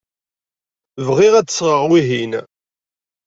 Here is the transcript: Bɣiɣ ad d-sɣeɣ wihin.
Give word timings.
Bɣiɣ 1.07 1.33
ad 1.35 1.45
d-sɣeɣ 1.47 1.83
wihin. 1.89 2.31